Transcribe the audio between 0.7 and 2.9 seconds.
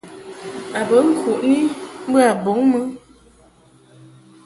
A bə ŋkuʼni mbə a bɔŋ mɨ.